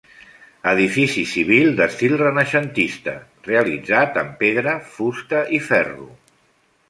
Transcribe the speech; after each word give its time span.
Edifici 0.69 1.23
civil 1.31 1.67
d'estil 1.79 2.15
renaixentista, 2.21 3.13
realitzat 3.49 4.17
amb 4.23 4.33
pedra, 4.45 4.75
fusta 4.95 5.43
i 5.59 5.61
ferro. 5.69 6.09